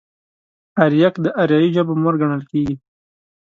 اريک 0.83 1.13
د 1.23 1.25
اريايي 1.41 1.69
ژبو 1.75 1.93
مور 2.01 2.15
ګڼل 2.21 2.43
کېږي. 2.51 2.75